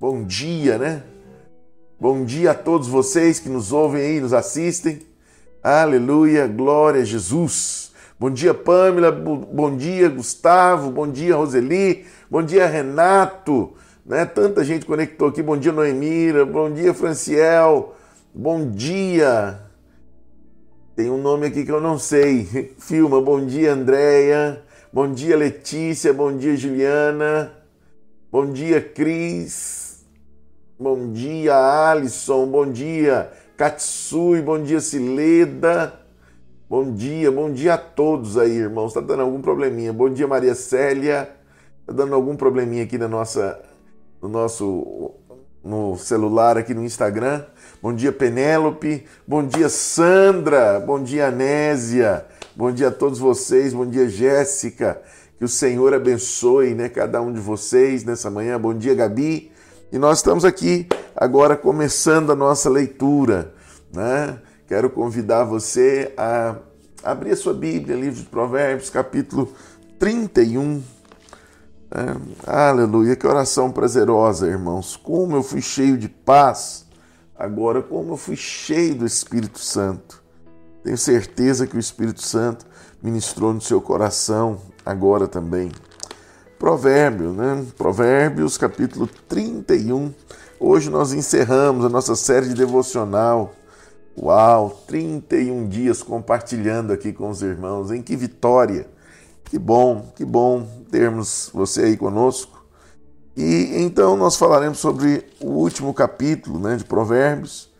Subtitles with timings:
[0.00, 1.02] Bom dia, né?
[1.98, 5.00] Bom dia a todos vocês que nos ouvem aí, nos assistem.
[5.60, 7.90] Aleluia, glória a Jesus.
[8.16, 9.10] Bom dia, Pamela.
[9.10, 10.92] Bom dia, Gustavo.
[10.92, 12.06] Bom dia, Roseli.
[12.30, 13.72] Bom dia, Renato.
[14.06, 14.24] Né?
[14.24, 15.42] Tanta gente conectou aqui.
[15.42, 16.46] Bom dia, Noemira.
[16.46, 17.96] Bom dia, Franciel.
[18.32, 19.58] Bom dia.
[20.94, 22.44] Tem um nome aqui que eu não sei.
[22.78, 23.20] Filma.
[23.20, 24.62] Bom dia, Andréia.
[24.92, 26.12] Bom dia, Letícia.
[26.12, 27.52] Bom dia, Juliana.
[28.30, 29.87] Bom dia, Cris.
[30.80, 31.56] Bom dia,
[31.90, 32.46] Alisson.
[32.46, 34.40] Bom dia, Katsui.
[34.40, 35.92] Bom dia, Sileda.
[36.70, 38.92] Bom dia, bom dia a todos aí, irmãos.
[38.92, 39.92] Tá dando algum probleminha?
[39.92, 41.28] Bom dia, Maria Célia.
[41.84, 43.60] Tá dando algum probleminha aqui na nossa,
[44.22, 45.16] no nosso
[45.64, 47.44] no celular aqui no Instagram.
[47.82, 49.04] Bom dia, Penélope.
[49.26, 50.78] Bom dia, Sandra.
[50.78, 52.24] Bom dia, Anésia.
[52.54, 53.74] Bom dia a todos vocês.
[53.74, 55.02] Bom dia, Jéssica.
[55.38, 58.60] Que o Senhor abençoe né, cada um de vocês nessa manhã.
[58.60, 59.50] Bom dia, Gabi.
[59.90, 63.54] E nós estamos aqui agora começando a nossa leitura.
[63.90, 64.38] Né?
[64.66, 66.56] Quero convidar você a
[67.02, 69.50] abrir a sua Bíblia, livro de Provérbios, capítulo
[69.98, 70.82] 31.
[71.90, 74.94] É, aleluia, que oração prazerosa, irmãos.
[74.94, 76.84] Como eu fui cheio de paz,
[77.34, 80.22] agora como eu fui cheio do Espírito Santo.
[80.84, 82.66] Tenho certeza que o Espírito Santo
[83.02, 85.72] ministrou no seu coração agora também.
[86.58, 87.64] Provérbios, né?
[87.76, 90.12] Provérbios, capítulo 31.
[90.58, 93.54] Hoje nós encerramos a nossa série de devocional.
[94.20, 98.88] Uau, 31 dias compartilhando aqui com os irmãos, em que vitória!
[99.44, 102.66] Que bom, que bom termos você aí conosco.
[103.36, 107.70] E então nós falaremos sobre o último capítulo né, de Provérbios.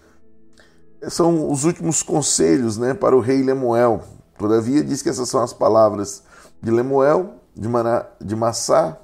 [1.09, 4.05] São os últimos conselhos né, para o rei Lemuel.
[4.39, 6.23] Todavia, diz que essas são as palavras
[6.62, 8.97] de Lemuel, de, Maná, de Massá,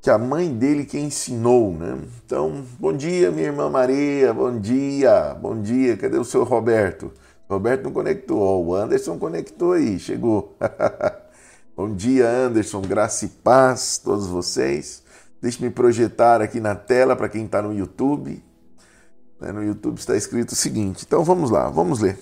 [0.00, 1.98] que a mãe dele que ensinou, né?
[2.24, 7.12] Então, bom dia, minha irmã Maria, bom dia, bom dia, cadê o seu Roberto?
[7.50, 10.56] Roberto não conectou, o Anderson conectou aí, chegou.
[11.76, 15.02] bom dia, Anderson, graça e paz, todos vocês.
[15.42, 18.42] Deixe-me projetar aqui na tela para quem está no YouTube.
[19.40, 22.16] Né, no YouTube está escrito o seguinte, então vamos lá, vamos ler.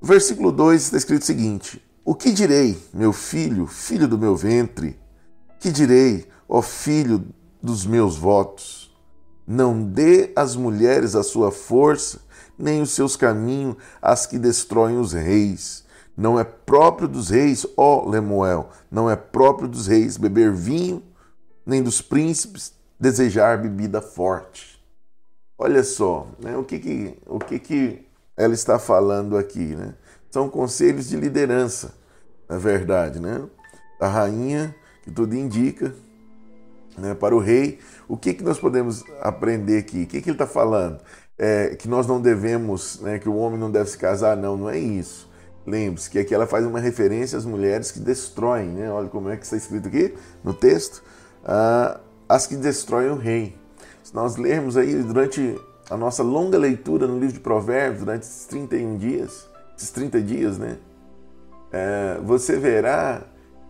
[0.00, 4.96] Versículo 2 está escrito o seguinte: o que direi, meu filho, filho do meu ventre?
[5.58, 7.26] Que direi, ó filho
[7.60, 8.96] dos meus votos?
[9.44, 12.20] Não dê às mulheres a sua força,
[12.56, 15.84] nem os seus caminhos às que destroem os reis.
[16.16, 21.02] Não é próprio dos reis, ó Lemuel, não é próprio dos reis beber vinho,
[21.66, 24.80] nem dos príncipes desejar bebida forte.
[25.58, 28.06] Olha só, né, o, que, que, o que, que
[28.36, 29.92] ela está falando aqui, né?
[30.30, 31.94] São conselhos de liderança,
[32.48, 33.42] na verdade, né?
[34.00, 35.94] A rainha, que tudo indica,
[36.98, 37.14] né?
[37.14, 37.78] para o rei.
[38.08, 40.02] O que, que nós podemos aprender aqui?
[40.02, 41.00] O que, que ele está falando?
[41.38, 44.36] É, que nós não devemos, né, que o homem não deve se casar?
[44.36, 45.30] Não, não é isso.
[45.66, 48.90] Lembre-se que aqui ela faz uma referência às mulheres que destroem, né?
[48.90, 50.14] Olha como é que está escrito aqui
[50.44, 51.02] no texto.
[51.44, 53.58] Ah, as que destroem o rei.
[54.02, 55.60] Se nós lermos aí durante
[55.90, 60.58] a nossa longa leitura no livro de Provérbios, durante esses 31 dias, esses 30 dias,
[60.58, 60.78] né?
[61.72, 63.22] É, você verá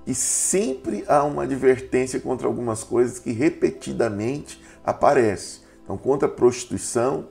[0.04, 5.62] que sempre há uma advertência contra algumas coisas que repetidamente aparecem.
[5.82, 7.26] Então, contra a prostituição,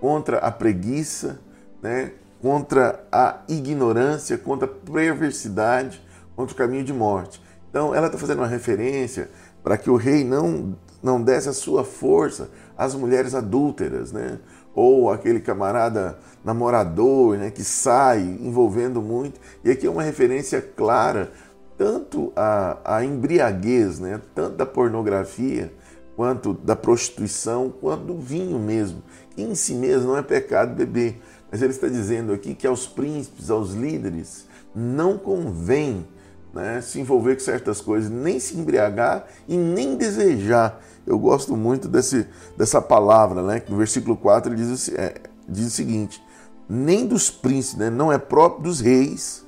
[0.00, 1.40] contra a preguiça,
[1.82, 2.12] né?
[2.40, 6.00] contra a ignorância, contra a perversidade,
[6.36, 7.42] contra o caminho de morte.
[7.70, 9.30] Então, ela está fazendo uma referência
[9.62, 14.38] para que o rei não, não desse a sua força às mulheres adúlteras, né?
[14.74, 19.40] Ou aquele camarada namorador né, que sai envolvendo muito.
[19.64, 21.30] E aqui é uma referência clara
[21.76, 25.72] tanto à, à embriaguez, né, tanto da pornografia,
[26.16, 29.02] quanto da prostituição, quanto do vinho mesmo,
[29.34, 31.20] que em si mesmo não é pecado beber.
[31.50, 36.06] Mas ele está dizendo aqui que aos príncipes, aos líderes, não convém
[36.52, 40.80] né, se envolver com certas coisas, nem se embriagar e nem desejar.
[41.06, 42.26] Eu gosto muito desse,
[42.56, 45.14] dessa palavra, né, que no versículo 4 ele diz, é,
[45.48, 46.22] diz o seguinte:
[46.68, 49.44] nem dos príncipes, né, não é próprio dos reis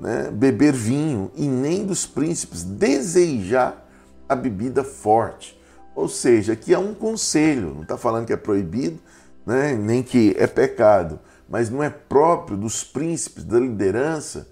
[0.00, 3.88] né, beber vinho, e nem dos príncipes desejar
[4.28, 5.58] a bebida forte.
[5.94, 8.98] Ou seja, aqui há um conselho, não está falando que é proibido,
[9.46, 14.48] né, nem que é pecado, mas não é próprio dos príncipes da liderança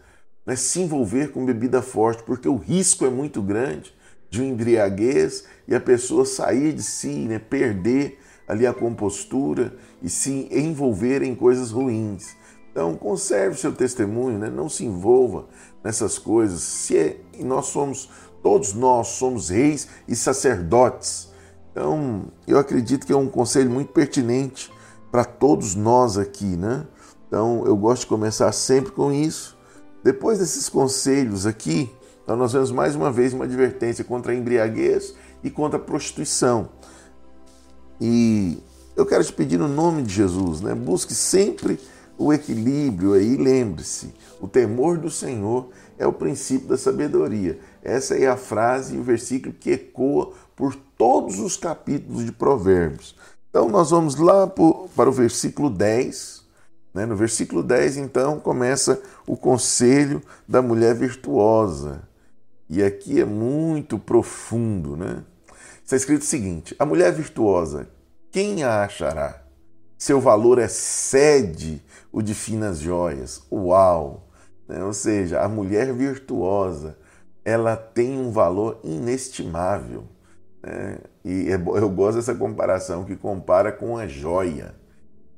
[0.47, 3.93] né, se envolver com bebida forte, porque o risco é muito grande
[4.31, 10.11] de um embriaguez e a pessoa sair de si, né, perder ali a compostura e
[10.11, 12.37] se envolver em coisas ruins.
[12.71, 14.51] Então, conserve seu testemunho, né?
[14.51, 15.47] não se envolva
[15.83, 16.61] nessas coisas.
[16.61, 18.11] Se é, nós somos,
[18.43, 21.31] todos nós somos reis e sacerdotes.
[21.71, 24.71] Então, eu acredito que é um conselho muito pertinente
[25.11, 26.87] para todos nós aqui, né?
[27.27, 29.57] Então, eu gosto de começar sempre com isso.
[30.05, 31.91] Depois desses conselhos aqui,
[32.23, 36.71] então nós vemos mais uma vez uma advertência contra a embriaguez e contra a prostituição.
[38.01, 38.59] E
[38.97, 40.75] eu quero te pedir no nome de Jesus, né?
[40.75, 41.79] Busque sempre
[42.19, 47.59] o equilíbrio aí, lembre-se, o temor do Senhor é o princípio da sabedoria.
[47.83, 53.17] Essa é a frase e o versículo que ecoa por todos os capítulos de Provérbios.
[53.49, 56.43] Então nós vamos lá para o versículo 10.
[56.95, 57.07] Né?
[57.07, 62.03] No versículo 10, então, começa o conselho da mulher virtuosa.
[62.69, 65.25] E aqui é muito profundo, né?
[65.85, 67.89] Está escrito o seguinte: a mulher virtuosa,
[68.31, 69.43] quem a achará?
[69.99, 73.43] Seu valor excede o de finas joias.
[73.51, 74.29] Uau!
[74.67, 74.83] Né?
[74.83, 76.99] Ou seja, a mulher virtuosa,
[77.45, 80.05] ela tem um valor inestimável.
[80.63, 80.99] Né?
[81.25, 84.75] E é eu gosto dessa comparação que compara com a joia,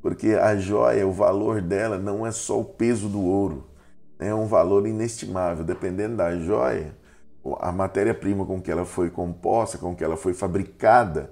[0.01, 3.67] porque a joia, o valor dela não é só o peso do ouro,
[4.19, 4.29] né?
[4.29, 5.65] é um valor inestimável.
[5.65, 6.97] Dependendo da joia,
[7.61, 11.31] a matéria-prima com que ela foi composta, com que ela foi fabricada,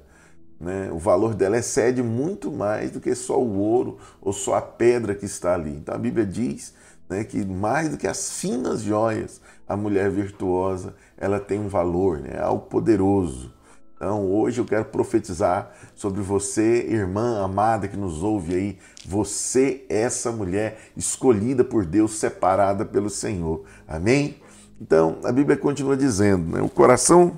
[0.60, 4.62] né, o valor dela excede muito mais do que só o ouro ou só a
[4.62, 5.70] pedra que está ali.
[5.70, 6.72] Então a Bíblia diz
[7.08, 12.18] né, que mais do que as finas joias, a mulher virtuosa ela tem um valor,
[12.18, 13.52] né, é algo poderoso.
[13.96, 18.78] Então hoje eu quero profetizar sobre você, irmã amada que nos ouve aí.
[19.06, 23.64] Você essa mulher escolhida por Deus, separada pelo Senhor.
[23.86, 24.41] Amém?
[24.82, 27.36] Então, a Bíblia continua dizendo, né, o coração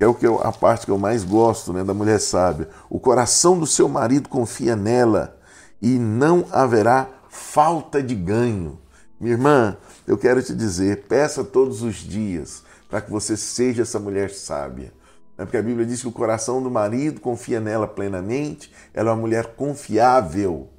[0.00, 2.70] é o que eu, a parte que eu mais gosto, né, da mulher sábia.
[2.88, 5.38] O coração do seu marido confia nela
[5.82, 8.78] e não haverá falta de ganho.
[9.20, 9.76] Minha irmã,
[10.06, 14.94] eu quero te dizer, peça todos os dias para que você seja essa mulher sábia.
[15.36, 19.12] Né, porque a Bíblia diz que o coração do marido confia nela plenamente, ela é
[19.12, 20.70] uma mulher confiável.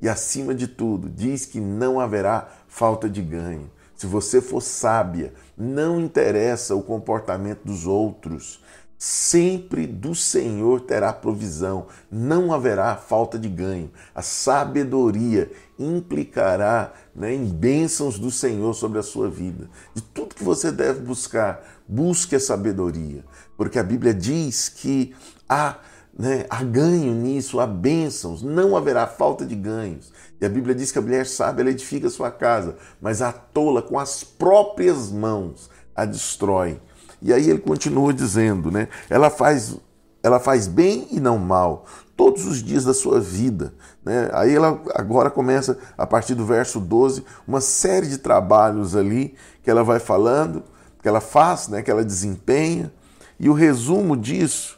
[0.00, 3.68] E acima de tudo, diz que não haverá falta de ganho.
[3.96, 8.60] Se você for sábia, não interessa o comportamento dos outros.
[8.96, 13.90] Sempre do Senhor terá provisão, não haverá falta de ganho.
[14.14, 19.68] A sabedoria implicará né, em bênçãos do Senhor sobre a sua vida.
[19.94, 23.24] De tudo que você deve buscar, busque a sabedoria,
[23.56, 25.14] porque a Bíblia diz que
[25.48, 25.78] há
[26.16, 30.12] né, há ganho nisso, há bênçãos, não haverá falta de ganhos.
[30.40, 33.32] E a Bíblia diz que a mulher sábia ela edifica a sua casa, mas a
[33.32, 36.80] tola com as próprias mãos a destrói.
[37.20, 38.88] E aí ele continua dizendo, né?
[39.08, 39.76] Ela faz,
[40.22, 41.84] ela faz bem e não mal
[42.16, 43.74] todos os dias da sua vida.
[44.04, 44.28] Né?
[44.32, 49.70] Aí ela agora começa, a partir do verso 12, uma série de trabalhos ali que
[49.70, 50.62] ela vai falando,
[51.02, 51.82] que ela faz, né?
[51.82, 52.92] que ela desempenha.
[53.38, 54.73] E o resumo disso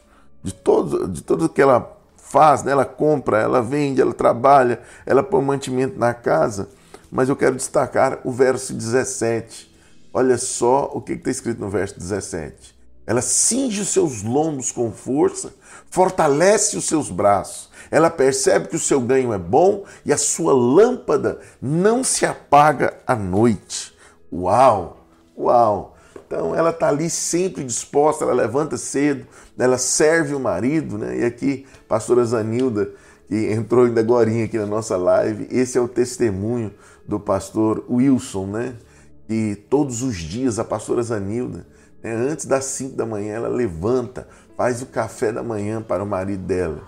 [0.47, 2.71] de todo, de tudo que ela faz, né?
[2.71, 6.69] ela compra, ela vende, ela trabalha, ela põe mantimento na casa.
[7.11, 9.75] Mas eu quero destacar o verso 17.
[10.13, 12.75] Olha só o que está escrito no verso 17.
[13.05, 15.53] Ela cinge os seus lombos com força,
[15.89, 17.69] fortalece os seus braços.
[17.91, 22.93] Ela percebe que o seu ganho é bom e a sua lâmpada não se apaga
[23.05, 23.93] à noite.
[24.31, 25.05] Uau!
[25.37, 25.96] Uau!
[26.27, 29.25] Então ela está ali sempre disposta, ela levanta cedo,
[29.57, 31.19] ela serve o marido, né?
[31.19, 32.91] E aqui, pastora Zanilda,
[33.27, 36.73] que entrou ainda agora aqui na nossa live, esse é o testemunho
[37.07, 38.75] do pastor Wilson, né?
[39.29, 41.65] E todos os dias a pastora Zanilda,
[42.03, 46.07] né, antes das 5 da manhã, ela levanta, faz o café da manhã para o
[46.07, 46.81] marido dela.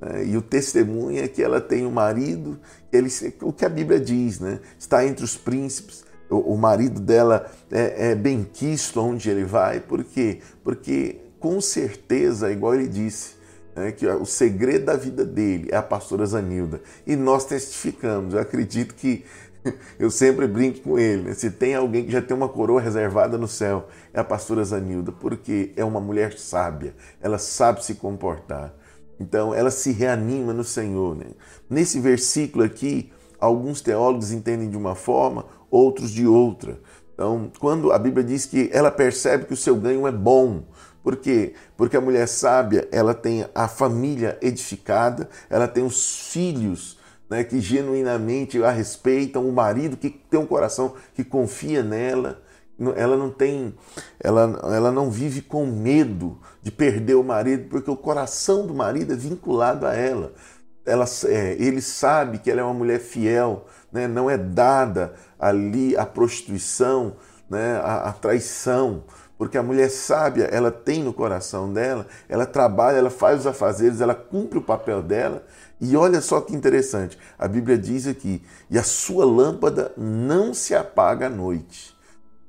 [0.00, 0.26] Né?
[0.26, 2.58] E o testemunho é que ela tem um marido,
[2.92, 3.08] ele,
[3.42, 4.60] o que a Bíblia diz, né?
[4.78, 10.04] Está entre os príncipes, o, marido dela é, é bem quisto onde ele vai, por
[10.04, 10.40] quê?
[10.62, 13.34] Porque com certeza, igual ele disse,
[13.74, 16.80] né, que o segredo da vida dele é a pastora Zanilda.
[17.06, 19.24] E nós testificamos, eu acredito que
[19.98, 21.34] eu sempre brinco com ele, né?
[21.34, 25.12] se tem alguém que já tem uma coroa reservada no céu, é a pastora Zanilda,
[25.12, 28.74] porque é uma mulher sábia, ela sabe se comportar.
[29.18, 31.14] Então ela se reanima no Senhor.
[31.14, 31.26] Né?
[31.68, 36.80] Nesse versículo aqui, alguns teólogos entendem de uma forma, outros de outra.
[37.14, 40.64] Então, quando a Bíblia diz que ela percebe que o seu ganho é bom,
[41.02, 41.54] por quê?
[41.76, 46.98] Porque a mulher sábia, ela tem a família edificada, ela tem os filhos
[47.28, 52.42] né, que genuinamente a respeitam, o marido que tem um coração que confia nela,
[52.96, 53.74] ela não tem,
[54.18, 59.12] ela, ela não vive com medo de perder o marido, porque o coração do marido
[59.12, 60.32] é vinculado a ela.
[60.84, 65.96] ela é, ele sabe que ela é uma mulher fiel, né, não é dada ali
[65.96, 67.16] a prostituição,
[67.48, 69.04] né, a, a traição,
[69.40, 74.00] porque a mulher sábia, ela tem no coração dela, ela trabalha, ela faz os afazeres,
[74.00, 75.42] ela cumpre o papel dela.
[75.80, 80.74] E olha só que interessante, a Bíblia diz aqui: e a sua lâmpada não se
[80.74, 81.96] apaga à noite.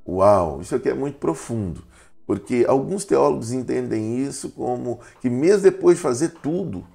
[0.06, 1.82] Uau, isso aqui é muito profundo,
[2.28, 6.86] porque alguns teólogos entendem isso como que mesmo depois de fazer tudo,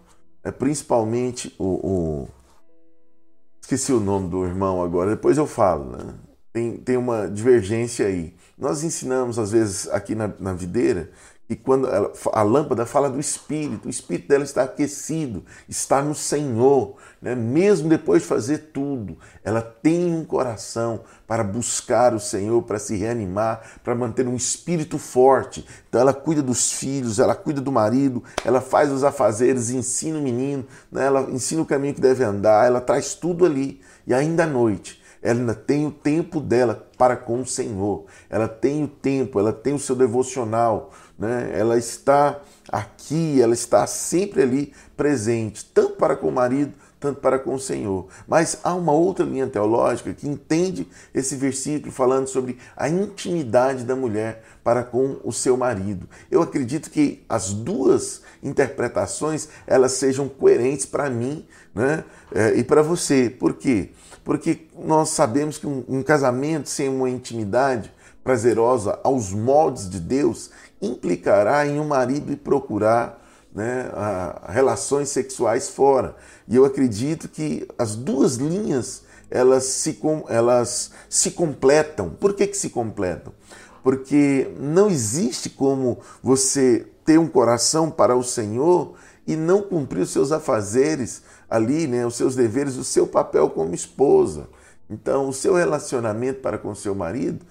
[0.45, 2.29] é principalmente o, o
[3.67, 6.15] esqueci o nome do irmão agora, depois eu falo, né?
[6.53, 8.33] tem, tem uma divergência aí.
[8.57, 11.11] Nós ensinamos, às vezes, aqui na, na videira,
[11.49, 16.15] que quando ela, a lâmpada fala do espírito, o espírito dela está aquecido, está no
[16.15, 17.35] Senhor, né?
[17.37, 22.97] mesmo depois de fazer tudo, ela tem um coração para buscar o Senhor, para se
[22.97, 25.67] reanimar, para manter um espírito forte.
[25.89, 30.23] Então ela cuida dos filhos, ela cuida do marido, ela faz os afazeres, ensina o
[30.23, 31.07] menino, né?
[31.07, 33.81] ela ensina o caminho que deve andar, ela traz tudo ali.
[34.05, 38.05] E ainda à noite, ela ainda tem o tempo dela para com o Senhor.
[38.31, 41.51] Ela tem o tempo, ela tem o seu devocional, né?
[41.53, 47.39] Ela está aqui, ela está sempre ali presente, tanto para com o marido, tanto para
[47.39, 48.07] com o Senhor.
[48.27, 53.95] Mas há uma outra linha teológica que entende esse versículo falando sobre a intimidade da
[53.95, 56.09] mulher para com o seu marido.
[56.31, 61.47] Eu acredito que as duas interpretações elas sejam coerentes para mim
[61.77, 62.05] né?
[62.35, 63.29] É, e para você.
[63.29, 63.91] Por quê?
[64.25, 67.93] Porque nós sabemos que um, um casamento sem uma intimidade
[68.25, 73.23] prazerosa aos moldes de Deus implicará em um marido procurar
[73.55, 73.91] né,
[74.49, 76.15] relações sexuais fora.
[76.47, 82.11] E eu acredito que as duas linhas elas se, elas se completam.
[82.11, 83.33] Por que, que se completam?
[83.83, 88.95] Porque não existe como você ter um coração para o Senhor
[89.27, 93.75] e não cumprir os seus afazeres ali, né, os seus deveres, o seu papel como
[93.75, 94.49] esposa.
[94.89, 97.45] Então, o seu relacionamento para com seu marido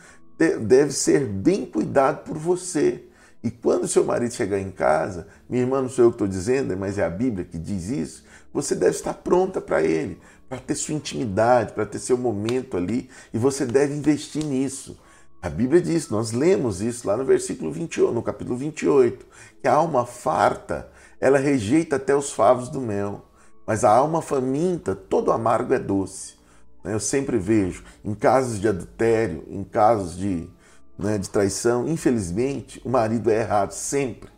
[0.62, 3.04] deve ser bem cuidado por você.
[3.46, 6.76] E quando seu marido chegar em casa, minha irmã, não sou eu que estou dizendo,
[6.76, 10.74] mas é a Bíblia que diz isso, você deve estar pronta para ele, para ter
[10.74, 15.00] sua intimidade, para ter seu momento ali, e você deve investir nisso.
[15.44, 19.24] A Bíblia diz, nós lemos isso lá no versículo 28, no capítulo 28,
[19.62, 20.90] que a alma farta,
[21.22, 23.26] ela rejeita até os favos do mel.
[23.68, 26.34] Mas a alma faminta, todo amargo é doce.
[26.84, 30.50] Eu sempre vejo, em casos de adultério, em casos de,
[30.98, 34.30] né, de traição, infelizmente, o marido é errado sempre.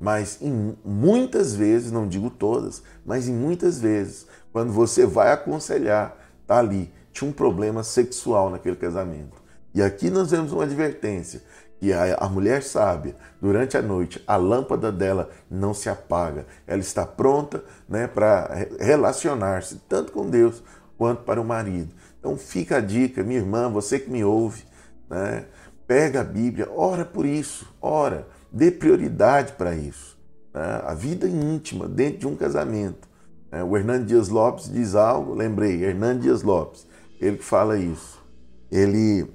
[0.00, 6.16] Mas em muitas vezes, não digo todas, mas em muitas vezes, quando você vai aconselhar,
[6.46, 9.40] tá ali, tinha um problema sexual naquele casamento.
[9.74, 11.42] E aqui nós vemos uma advertência
[11.80, 16.46] e a, a mulher sábia, durante a noite, a lâmpada dela não se apaga.
[16.66, 20.62] Ela está pronta né, para relacionar-se tanto com Deus
[20.98, 21.90] quanto para o marido.
[22.18, 24.64] Então fica a dica, minha irmã, você que me ouve,
[25.08, 25.46] né,
[25.90, 30.16] pega a Bíblia, ora por isso, ora, dê prioridade para isso.
[30.54, 33.08] Né, a vida íntima dentro de um casamento.
[33.50, 36.86] Né, o Hernando Dias Lopes diz algo, lembrei, Hernando Dias Lopes,
[37.20, 38.22] ele que fala isso.
[38.70, 39.28] Ele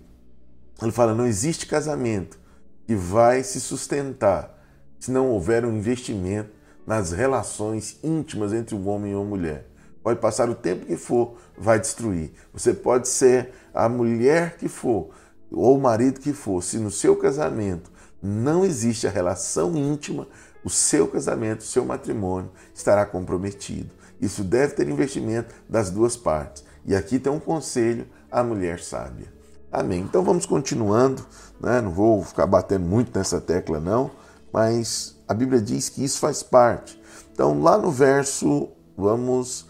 [0.81, 2.39] ele fala: não existe casamento
[2.87, 4.57] que vai se sustentar
[4.97, 6.51] se não houver um investimento
[6.87, 9.67] nas relações íntimas entre um homem e uma mulher.
[10.01, 12.31] Pode passar o tempo que for, vai destruir.
[12.53, 15.09] Você pode ser a mulher que for,
[15.51, 20.27] ou o marido que for, se no seu casamento não existe a relação íntima,
[20.63, 23.91] o seu casamento, o seu matrimônio estará comprometido.
[24.19, 26.63] Isso deve ter investimento das duas partes.
[26.85, 29.31] E aqui tem um conselho à mulher sábia.
[29.71, 30.01] Amém.
[30.01, 31.25] Então vamos continuando,
[31.59, 31.81] né?
[31.81, 34.09] não vou ficar batendo muito nessa tecla, não,
[34.51, 36.99] mas a Bíblia diz que isso faz parte.
[37.31, 39.67] Então, lá no verso, vamos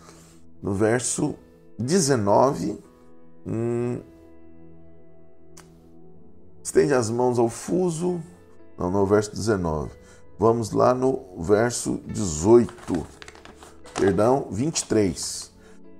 [0.62, 1.36] no verso
[1.80, 2.78] 19.
[3.48, 4.00] Hum,
[6.66, 8.20] estende as mãos ao fuso.
[8.78, 9.92] Não, no verso 19.
[10.38, 13.06] Vamos lá no verso 18.
[13.94, 15.52] Perdão, 23.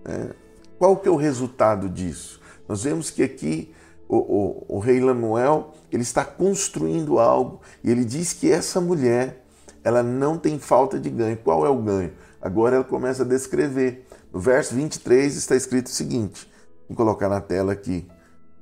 [0.06, 0.36] É,
[0.78, 2.42] qual que é o resultado disso?
[2.68, 3.74] Nós vemos que aqui
[4.10, 9.46] o, o, o rei Lamuel ele está construindo algo e ele diz que essa mulher
[9.84, 11.38] ela não tem falta de ganho.
[11.38, 12.12] Qual é o ganho?
[12.42, 14.06] Agora ela começa a descrever.
[14.34, 16.52] No verso 23 está escrito o seguinte:
[16.90, 18.08] vou colocar na tela aqui.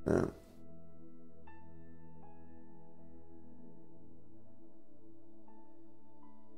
[0.05, 0.22] Né?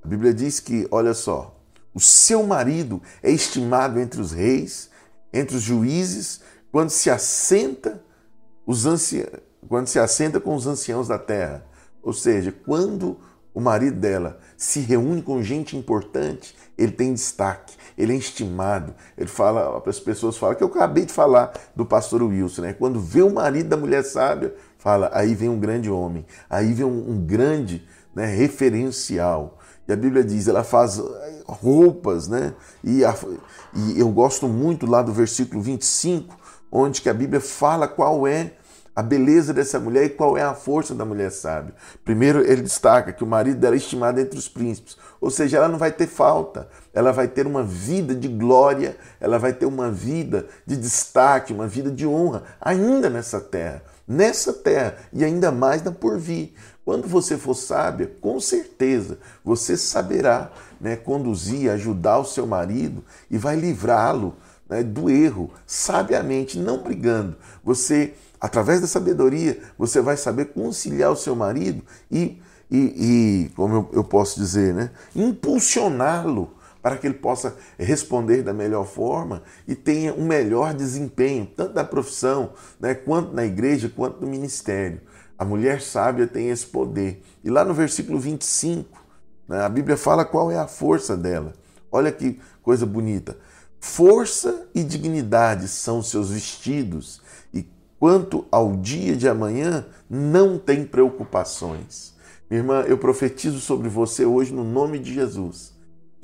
[0.06, 1.60] A Bíblia diz que, olha só,
[1.92, 4.92] o seu marido é estimado entre os reis,
[5.34, 8.04] entre os juízes, quando se assenta
[8.68, 8.86] os
[9.68, 11.66] quando se assenta com os anciãos da terra.
[12.04, 13.18] Ou seja, quando
[13.52, 18.94] o marido dela se reúne com gente importante, ele tem destaque, ele é estimado.
[19.18, 22.74] Ele fala, as pessoas falam que eu acabei de falar do pastor Wilson, né?
[22.74, 26.86] Quando vê o marido da mulher sábia, fala, aí vem um grande homem, aí vem
[26.86, 29.58] um, um grande né, referencial.
[29.88, 32.54] E a Bíblia diz, ela faz eh, roupas, né?
[32.84, 33.16] E, a,
[33.74, 36.36] e eu gosto muito lá do versículo 25,
[36.72, 38.54] onde que a Bíblia fala qual é
[38.96, 41.76] a beleza dessa mulher e qual é a força da mulher sábia.
[42.06, 45.68] Primeiro, ele destaca que o marido dela é estimado entre os príncipes, ou seja, ela
[45.68, 49.92] não vai ter falta, ela vai ter uma vida de glória, ela vai ter uma
[49.92, 55.84] vida de destaque, uma vida de honra, ainda nessa terra, nessa terra e ainda mais
[55.84, 56.54] na porvir.
[56.86, 63.38] Quando você for sábia, com certeza você saberá né, conduzir, ajudar o seu marido e
[63.38, 64.36] vai livrá-lo
[64.70, 67.36] né, do erro, sabiamente, não brigando.
[67.64, 68.14] Você
[68.46, 72.40] Através da sabedoria, você vai saber conciliar o seu marido e,
[72.70, 78.54] e, e como eu, eu posso dizer, né, impulsioná-lo para que ele possa responder da
[78.54, 84.22] melhor forma e tenha um melhor desempenho, tanto na profissão, né, quanto na igreja, quanto
[84.22, 85.02] no ministério.
[85.38, 87.24] A mulher sábia tem esse poder.
[87.44, 89.04] E lá no versículo 25,
[89.48, 91.54] né, a Bíblia fala qual é a força dela.
[91.92, 93.38] Olha que coisa bonita.
[93.80, 97.22] Força e dignidade são seus vestidos,
[98.00, 102.14] Quanto ao dia de amanhã, não tem preocupações.
[102.50, 105.74] Minha irmã, eu profetizo sobre você hoje no nome de Jesus.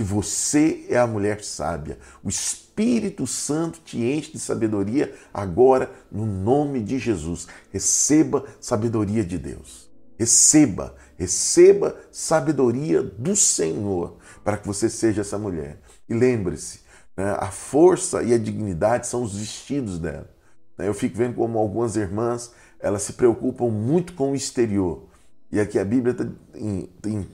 [0.01, 1.99] Que você é a mulher sábia.
[2.23, 7.47] O Espírito Santo te enche de sabedoria agora no nome de Jesus.
[7.71, 9.87] Receba sabedoria de Deus.
[10.17, 15.79] Receba, receba sabedoria do Senhor para que você seja essa mulher.
[16.09, 16.79] E lembre-se,
[17.15, 20.31] né, a força e a dignidade são os vestidos dela.
[20.79, 20.87] Né?
[20.87, 25.05] Eu fico vendo como algumas irmãs elas se preocupam muito com o exterior.
[25.51, 26.25] E aqui a Bíblia, tá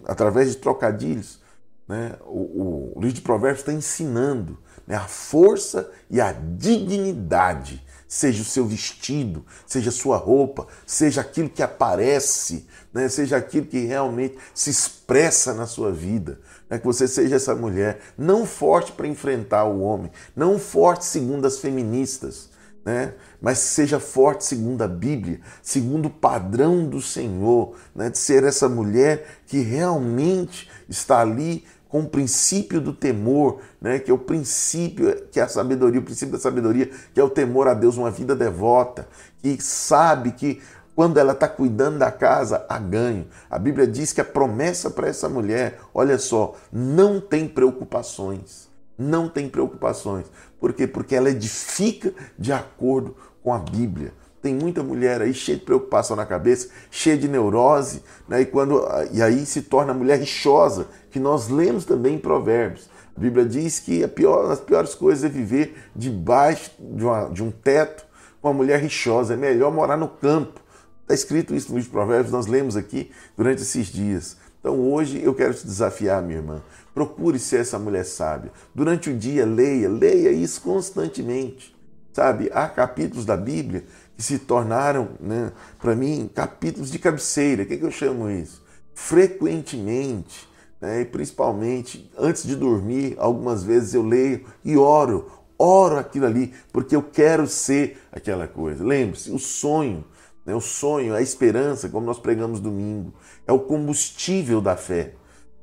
[0.06, 1.47] através de trocadilhos,
[1.88, 8.42] né, o, o, livro de Provérbios está ensinando né, a força e a dignidade, seja
[8.42, 13.86] o seu vestido, seja a sua roupa, seja aquilo que aparece, né, seja aquilo que
[13.86, 16.40] realmente se expressa na sua vida.
[16.70, 21.48] Né, que você seja essa mulher, não forte para enfrentar o homem, não forte segundo
[21.48, 22.50] as feministas,
[22.88, 23.16] né?
[23.42, 28.10] mas seja forte segundo a Bíblia, segundo o padrão do Senhor, né?
[28.10, 34.00] de ser essa mulher que realmente está ali com o princípio do temor, né?
[34.00, 37.30] que é o princípio, que é a sabedoria, o princípio da sabedoria, que é o
[37.30, 39.08] temor a Deus, uma vida devota,
[39.42, 40.62] que sabe que
[40.96, 43.28] quando ela está cuidando da casa, há ganho.
[43.50, 49.30] A Bíblia diz que a promessa para essa mulher, olha só, não tem preocupações não
[49.30, 50.26] tem preocupações.
[50.60, 50.88] Por quê?
[50.88, 54.12] Porque ela edifica de acordo com a Bíblia.
[54.42, 58.42] Tem muita mulher aí cheia de preocupação na cabeça, cheia de neurose, né?
[58.42, 62.88] e, quando, e aí se torna mulher rixosa, que nós lemos também em Provérbios.
[63.16, 67.44] A Bíblia diz que a pior, as piores coisas é viver debaixo de, uma, de
[67.44, 68.06] um teto
[68.40, 69.34] com uma mulher rixosa.
[69.34, 70.62] É melhor morar no campo.
[71.02, 74.38] Está escrito isso no livro de Provérbios, nós lemos aqui durante esses dias.
[74.60, 76.62] Então hoje eu quero te desafiar, minha irmã.
[76.94, 78.52] Procure ser essa mulher sábia.
[78.76, 81.76] Durante o dia, leia, leia isso constantemente.
[82.14, 87.64] Sabe, há capítulos da Bíblia que se tornaram, né, para mim, capítulos de cabeceira.
[87.64, 88.64] O que, é que eu chamo isso?
[88.94, 90.48] Frequentemente,
[90.80, 95.32] né, e principalmente antes de dormir, algumas vezes eu leio e oro.
[95.60, 98.84] Oro aquilo ali, porque eu quero ser aquela coisa.
[98.84, 100.06] Lembre-se, o sonho,
[100.46, 103.14] né, o sonho, a esperança, como nós pregamos domingo,
[103.48, 105.14] é o combustível da fé.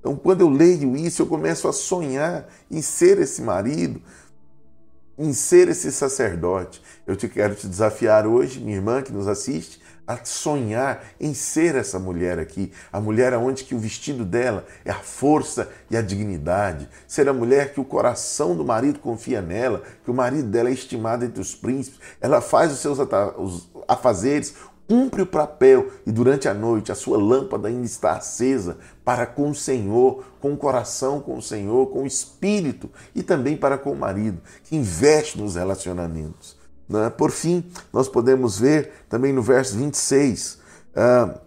[0.01, 4.03] Então, quando eu leio isso, eu começo a sonhar em ser esse marido,
[5.17, 6.83] em ser esse sacerdote.
[7.07, 11.75] Eu te quero te desafiar hoje, minha irmã que nos assiste, a sonhar em ser
[11.75, 16.03] essa mulher aqui, a mulher aonde que o vestido dela é a força e a
[16.03, 20.69] dignidade, ser a mulher que o coração do marido confia nela, que o marido dela
[20.69, 22.99] é estimado entre os príncipes, ela faz os seus
[23.89, 24.55] afazeres,
[24.87, 29.51] cumpre o papel e durante a noite a sua lâmpada ainda está acesa para com
[29.51, 33.93] o Senhor, com o coração com o Senhor, com o espírito e também para com
[33.93, 36.64] o marido, que investe nos relacionamentos.
[36.89, 37.11] Né?
[37.11, 40.59] Por fim, nós podemos ver também no verso 26,
[40.97, 41.39] uh,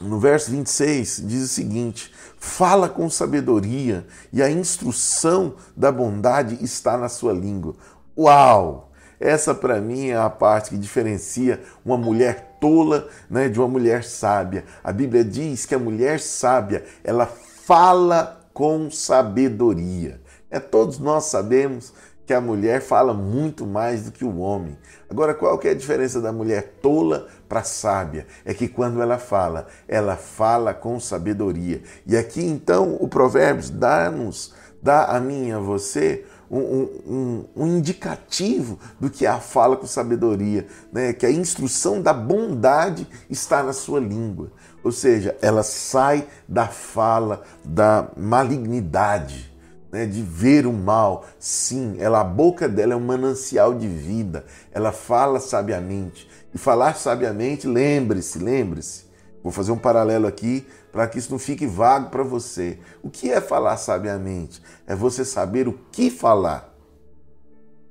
[0.00, 6.96] no verso 26 diz o seguinte: fala com sabedoria e a instrução da bondade está
[6.96, 7.74] na sua língua.
[8.16, 8.90] Uau!
[9.20, 14.02] Essa para mim é a parte que diferencia uma mulher tola né, de uma mulher
[14.02, 14.64] sábia.
[14.82, 20.22] A Bíblia diz que a mulher sábia, ela fala com sabedoria.
[20.50, 21.92] É, todos nós sabemos
[22.30, 24.78] que a mulher fala muito mais do que o homem.
[25.10, 28.24] Agora, qual que é a diferença da mulher tola para sábia?
[28.44, 31.82] É que quando ela fala, ela fala com sabedoria.
[32.06, 37.66] E aqui então o Provérbios dá-nos, dá a mim e a você um, um, um,
[37.78, 41.12] indicativo do que é a fala com sabedoria, né?
[41.12, 44.52] que a instrução da bondade está na sua língua.
[44.84, 49.49] Ou seja, ela sai da fala da malignidade,
[49.90, 50.06] né?
[50.06, 51.24] de ver o mal.
[51.38, 56.28] Sim, ela, a boca dela é um manancial de vida, ela fala sabiamente.
[56.54, 59.08] E falar sabiamente, lembre-se, lembre-se.
[59.42, 62.78] Vou fazer um paralelo aqui para que isso não fique vago para você.
[63.02, 64.60] O que é falar sabiamente?
[64.86, 66.74] É você saber o que falar,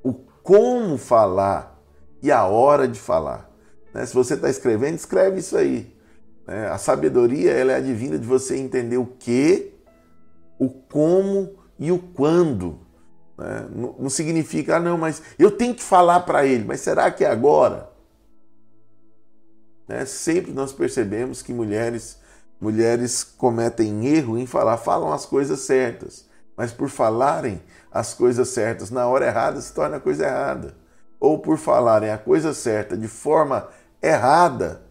[0.04, 1.80] o como falar
[2.22, 3.50] e a hora de falar.
[3.94, 4.06] Né?
[4.06, 5.96] Se você está escrevendo, escreve isso aí.
[6.46, 6.68] Né?
[6.68, 9.74] A sabedoria ela é advinda de você entender o que,
[10.60, 12.80] o como e o quando.
[13.38, 13.68] Né?
[13.74, 17.24] Não, não significa, ah, não, mas eu tenho que falar para ele, mas será que
[17.24, 17.90] é agora?
[19.88, 20.06] Né?
[20.06, 22.20] Sempre nós percebemos que mulheres
[22.60, 26.26] mulheres cometem erro em falar, falam as coisas certas,
[26.58, 27.62] mas por falarem
[27.92, 30.76] as coisas certas na hora errada se torna a coisa errada.
[31.20, 33.68] Ou por falarem a coisa certa de forma
[34.02, 34.82] errada,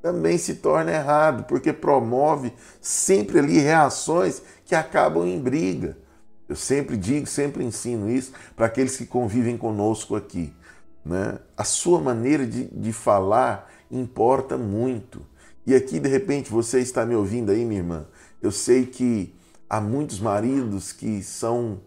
[0.00, 5.96] também se torna errado, porque promove sempre ali reações que acabam em briga.
[6.48, 10.52] Eu sempre digo, sempre ensino isso para aqueles que convivem conosco aqui.
[11.04, 11.38] Né?
[11.56, 15.24] A sua maneira de, de falar importa muito.
[15.66, 18.06] E aqui, de repente, você está me ouvindo aí, minha irmã.
[18.40, 19.34] Eu sei que
[19.68, 21.82] há muitos maridos que são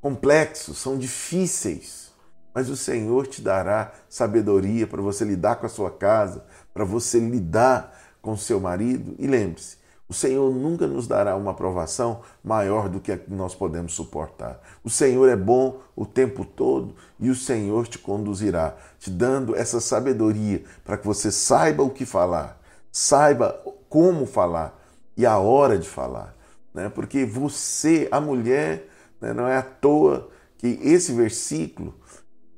[0.00, 2.12] complexos, são difíceis,
[2.54, 7.18] mas o Senhor te dará sabedoria para você lidar com a sua casa, para você
[7.18, 9.16] lidar com seu marido.
[9.18, 9.76] E lembre-se,
[10.08, 14.60] o Senhor nunca nos dará uma aprovação maior do que nós podemos suportar.
[14.84, 19.80] O Senhor é bom o tempo todo e o Senhor te conduzirá, te dando essa
[19.80, 22.60] sabedoria para que você saiba o que falar
[22.96, 24.82] saiba como falar
[25.14, 26.34] e a hora de falar.
[26.72, 26.88] Né?
[26.88, 28.88] Porque você, a mulher,
[29.20, 31.94] né, não é à toa que esse versículo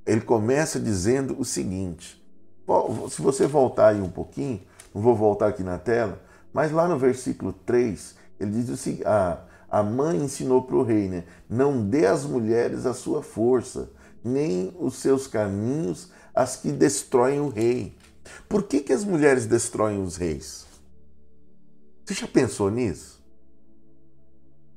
[0.07, 2.23] ele começa dizendo o seguinte.
[3.11, 4.63] Se você voltar aí um pouquinho,
[4.95, 9.07] não vou voltar aqui na tela, mas lá no versículo 3, ele diz o seguinte:
[9.07, 11.25] a, a mãe ensinou para o rei, né?
[11.49, 13.91] Não dê às mulheres a sua força,
[14.25, 17.97] nem os seus caminhos as que destroem o rei.
[18.49, 20.67] Por que, que as mulheres destroem os reis?
[22.05, 23.23] Você já pensou nisso?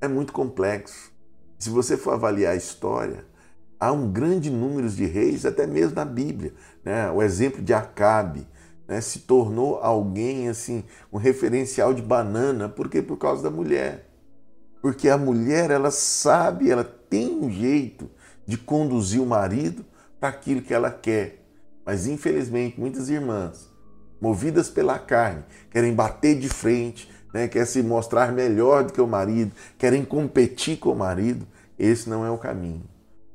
[0.02, 1.12] É muito complexo.
[1.60, 3.26] Se você for avaliar a história,
[3.80, 6.54] há um grande número de reis, até mesmo na Bíblia.
[6.84, 7.12] Né?
[7.12, 8.48] O exemplo de Acabe
[8.92, 9.00] né?
[9.00, 13.02] se tornou alguém assim, um referencial de banana, por quê?
[13.02, 14.10] Por causa da mulher.
[14.82, 18.10] Porque a mulher, ela sabe, ela tem um jeito
[18.46, 19.86] de conduzir o marido
[20.20, 21.42] para aquilo que ela quer.
[21.86, 23.70] Mas infelizmente, muitas irmãs,
[24.20, 29.08] movidas pela carne, querem bater de frente, né, querem se mostrar melhor do que o
[29.08, 31.48] marido, querem competir com o marido.
[31.80, 32.84] Esse não é o caminho.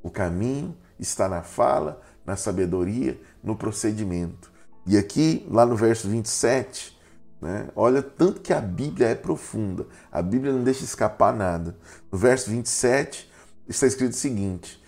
[0.03, 4.55] O caminho está na fala, na sabedoria, no procedimento.
[4.87, 6.97] E aqui, lá no verso 27,
[7.41, 9.87] né, olha tanto que a Bíblia é profunda.
[10.13, 11.77] A Bíblia não deixa escapar nada.
[12.11, 13.31] No verso 27
[13.69, 14.81] está escrito o seguinte: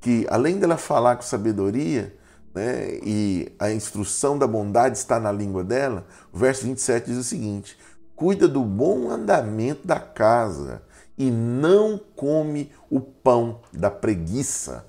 [0.00, 2.14] que além dela falar com sabedoria,
[2.54, 7.24] né, e a instrução da bondade está na língua dela, o verso 27 diz o
[7.24, 7.78] seguinte:
[8.14, 10.82] cuida do bom andamento da casa
[11.16, 14.86] e não come o pão da preguiça.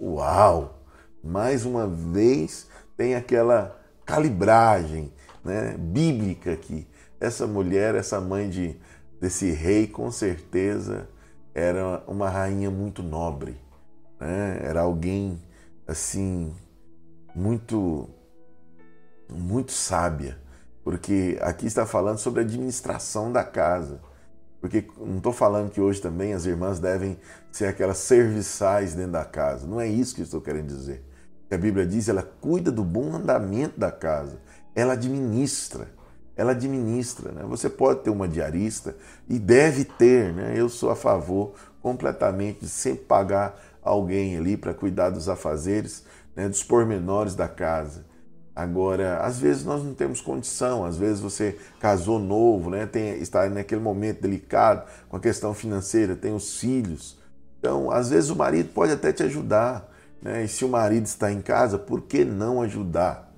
[0.00, 0.82] Uau!
[1.22, 3.78] Mais uma vez tem aquela
[4.08, 5.12] calibragem
[5.44, 6.88] né, bíblica aqui.
[7.20, 8.74] Essa mulher, essa mãe de,
[9.20, 11.06] desse rei, com certeza
[11.54, 13.60] era uma rainha muito nobre.
[14.18, 14.60] Né?
[14.62, 15.38] Era alguém
[15.86, 16.54] assim
[17.34, 18.08] muito
[19.30, 20.38] muito sábia,
[20.82, 24.00] porque aqui está falando sobre a administração da casa.
[24.58, 27.18] Porque não estou falando que hoje também as irmãs devem
[27.52, 29.66] ser aquelas serviçais dentro da casa.
[29.66, 31.04] Não é isso que estou querendo dizer.
[31.50, 34.38] A Bíblia diz, ela cuida do bom andamento da casa.
[34.74, 35.88] Ela administra.
[36.36, 37.32] Ela administra.
[37.32, 37.42] Né?
[37.48, 38.94] Você pode ter uma diarista
[39.28, 40.32] e deve ter.
[40.32, 40.54] Né?
[40.56, 46.04] Eu sou a favor completamente de sempre pagar alguém ali para cuidar dos afazeres
[46.36, 48.04] né, dos pormenores da casa.
[48.54, 53.48] Agora, às vezes nós não temos condição, às vezes você casou novo, né, tem, está
[53.48, 57.16] naquele momento delicado com a questão financeira, tem os filhos.
[57.58, 59.87] Então, às vezes o marido pode até te ajudar.
[60.20, 63.32] Né, e se o marido está em casa, por que não ajudar?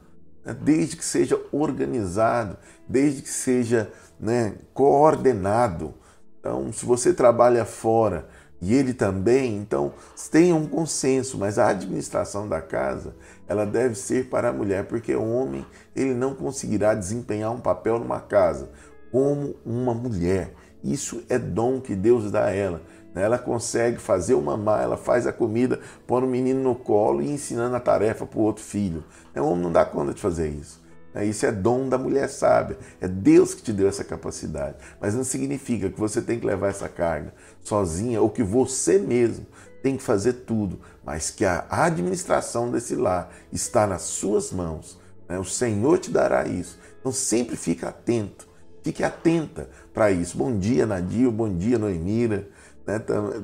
[0.45, 2.57] Né, desde que seja organizado,
[2.89, 5.95] desde que seja né, coordenado.
[6.39, 8.29] Então, se você trabalha fora,
[8.63, 9.95] e ele também, então
[10.31, 13.15] tenha um consenso, mas a administração da casa
[13.49, 15.65] ela deve ser para a mulher, porque o homem
[15.97, 18.69] ele não conseguirá desempenhar um papel numa casa
[19.11, 20.55] como uma mulher.
[20.85, 22.83] Isso é dom que Deus dá a ela.
[23.15, 23.23] Né?
[23.23, 27.31] Ela consegue fazer o mamar, ela faz a comida, põe o menino no colo e
[27.31, 29.05] ensinando a tarefa para o outro filho.
[29.35, 30.81] O homem não dá conta de fazer isso.
[31.15, 31.27] Né?
[31.27, 32.79] Isso é dom da mulher sábia.
[33.01, 34.77] É Deus que te deu essa capacidade.
[35.01, 39.47] Mas não significa que você tem que levar essa carga sozinha ou que você mesmo
[39.83, 44.99] tem que fazer tudo, mas que a administração desse lar está nas suas mãos.
[45.29, 45.39] Né?
[45.39, 46.79] O Senhor te dará isso.
[47.01, 48.47] Então sempre fique atento,
[48.83, 50.37] fique atenta para isso.
[50.37, 52.47] Bom dia, Nadio, bom dia, Noemira.
[52.87, 52.99] Né?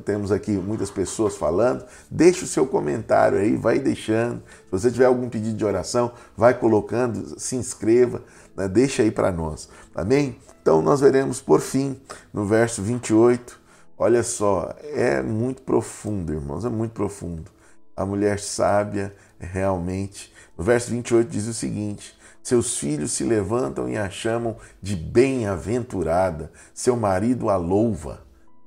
[0.04, 1.84] Temos aqui muitas pessoas falando.
[2.10, 4.42] Deixe o seu comentário aí, vai deixando.
[4.64, 8.22] Se você tiver algum pedido de oração, vai colocando, se inscreva,
[8.56, 8.68] né?
[8.68, 9.68] deixa aí para nós.
[9.94, 10.38] Amém?
[10.60, 12.00] Então nós veremos por fim,
[12.32, 13.60] no verso 28.
[13.98, 17.50] Olha só, é muito profundo, irmãos, é muito profundo.
[17.96, 20.32] A mulher sábia realmente.
[20.56, 26.52] No verso 28 diz o seguinte: seus filhos se levantam e a chamam de bem-aventurada,
[26.72, 28.25] seu marido a louva.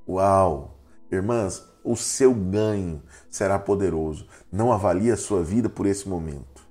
[0.09, 0.79] Uau!
[1.11, 4.25] Irmãs, o seu ganho será poderoso.
[4.51, 6.67] Não avalie a sua vida por esse momento.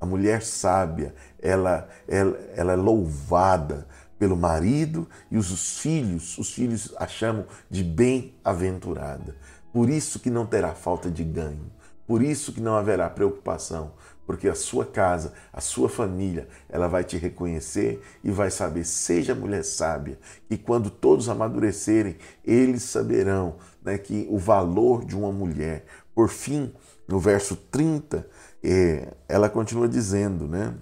[0.00, 3.86] A mulher sábia, ela, ela, ela é louvada
[4.18, 9.36] pelo marido e os filhos, os filhos a chamam de bem-aventurada.
[9.72, 11.70] Por isso que não terá falta de ganho.
[12.08, 13.92] Por isso que não haverá preocupação,
[14.26, 19.34] porque a sua casa, a sua família, ela vai te reconhecer e vai saber, seja
[19.34, 20.18] mulher sábia,
[20.50, 25.84] e quando todos amadurecerem, eles saberão né, que o valor de uma mulher.
[26.14, 26.72] Por fim,
[27.06, 28.26] no verso 30,
[28.62, 30.74] é, ela continua dizendo, né?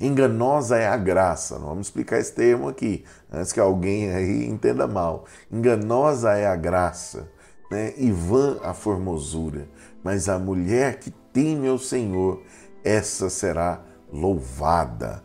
[0.00, 1.58] Enganosa é a graça.
[1.58, 5.24] Vamos explicar esse termo aqui, antes que alguém aí entenda mal.
[5.50, 7.28] Enganosa é a graça,
[7.70, 7.94] né?
[7.96, 9.68] e vã a formosura.
[10.02, 12.40] Mas a mulher que teme ao Senhor,
[12.82, 15.22] essa será louvada.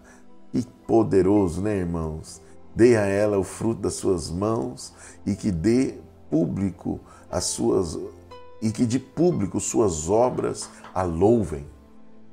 [0.52, 2.42] Que poderoso, né, irmãos?
[2.76, 4.94] Dê a ela o fruto das suas mãos
[5.26, 5.96] e que dê
[6.30, 7.98] público as suas
[8.62, 11.66] e que de público suas obras a louvem.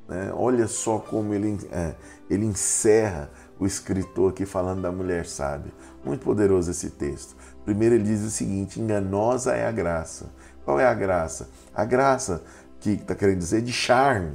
[0.08, 0.32] Né?
[0.34, 1.94] Olha só como ele, é,
[2.28, 5.72] ele encerra o escritor aqui falando da mulher sábia.
[6.04, 7.36] Muito poderoso esse texto.
[7.64, 10.32] Primeiro ele diz o seguinte: enganosa é a graça.
[10.64, 11.48] Qual é a graça?
[11.74, 12.42] A graça
[12.80, 14.32] que está querendo dizer de charme.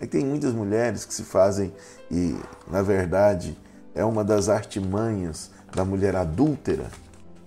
[0.00, 1.72] É tem muitas mulheres que se fazem,
[2.10, 2.36] e
[2.68, 3.56] na verdade
[3.94, 6.90] é uma das artimanhas da mulher adúltera.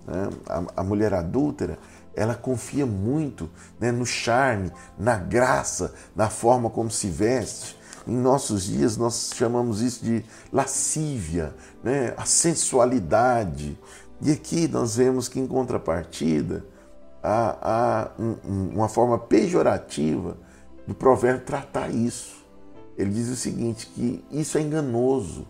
[0.06, 0.30] Né?
[0.48, 1.78] A, a, mulher adúltera
[2.14, 7.78] ela confia muito né, no charme, na graça, na forma como se veste.
[8.06, 13.78] Em nossos dias nós chamamos isso de lascívia, né, a sensualidade.
[14.20, 16.64] E aqui nós vemos que em contrapartida
[17.28, 20.36] há um, uma forma pejorativa
[20.86, 22.38] do provérbio tratar isso.
[22.96, 25.46] Ele diz o seguinte, que isso é enganoso,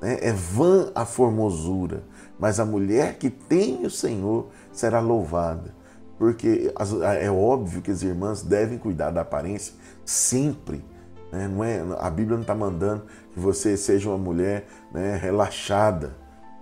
[0.00, 0.18] né?
[0.20, 2.02] é vã a formosura,
[2.38, 5.74] mas a mulher que tem o Senhor será louvada.
[6.18, 6.72] Porque
[7.20, 10.84] é óbvio que as irmãs devem cuidar da aparência sempre.
[11.32, 11.48] Né?
[11.48, 16.14] Não é, a Bíblia não está mandando que você seja uma mulher né, relaxada.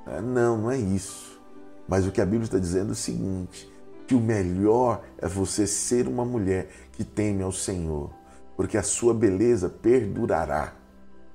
[0.06, 0.20] Né?
[0.20, 1.38] Não, não é isso.
[1.86, 3.69] Mas o que a Bíblia está dizendo é o seguinte:
[4.10, 8.10] que o melhor é você ser uma mulher que teme ao Senhor,
[8.56, 10.72] porque a sua beleza perdurará.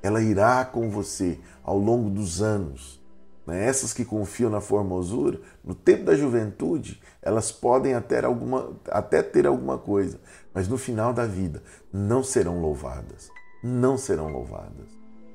[0.04, 3.02] Ela irá com você ao longo dos anos.
[3.48, 3.66] Né?
[3.66, 9.48] Essas que confiam na formosura, no tempo da juventude, elas podem até, alguma, até ter
[9.48, 10.20] alguma coisa,
[10.54, 13.30] mas no final da vida não serão louvadas.
[13.64, 14.90] Não serão louvadas.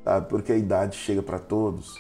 [0.05, 0.29] Sabe?
[0.29, 1.95] Porque a idade chega para todos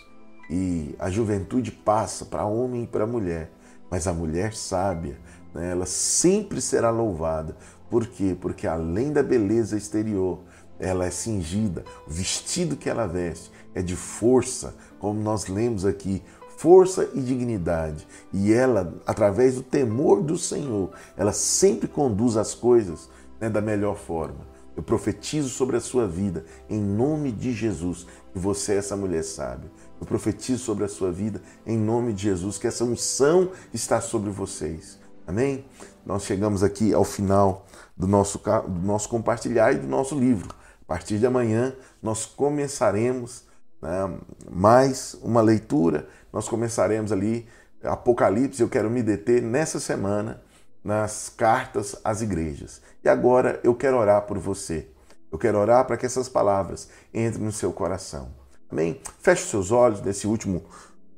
[0.50, 3.50] e a juventude passa para homem e para mulher.
[3.90, 5.18] Mas a mulher sábia,
[5.55, 7.57] né, ela sempre será louvada.
[7.90, 8.37] Por quê?
[8.40, 10.40] Porque além da beleza exterior,
[10.79, 16.22] ela é cingida, o vestido que ela veste é de força, como nós lemos aqui,
[16.57, 18.07] força e dignidade.
[18.33, 23.96] E ela, através do temor do Senhor, ela sempre conduz as coisas né, da melhor
[23.96, 24.48] forma.
[24.76, 29.24] Eu profetizo sobre a sua vida, em nome de Jesus, que você é essa mulher
[29.24, 29.70] sábia.
[30.00, 34.30] Eu profetizo sobre a sua vida, em nome de Jesus, que essa unção está sobre
[34.30, 34.98] vocês.
[35.26, 35.64] Amém?
[36.06, 40.54] Nós chegamos aqui ao final do nosso, do nosso compartilhar e do nosso livro.
[40.82, 43.44] A partir de amanhã, nós começaremos
[43.80, 44.18] né,
[44.50, 46.08] mais uma leitura.
[46.32, 47.46] Nós começaremos ali
[47.82, 48.62] Apocalipse.
[48.62, 50.42] Eu quero me deter nessa semana
[50.82, 52.80] nas cartas às igrejas.
[53.04, 54.88] E agora eu quero orar por você.
[55.30, 58.39] Eu quero orar para que essas palavras entrem no seu coração.
[58.70, 59.00] Amém?
[59.18, 60.62] Feche seus olhos nesse último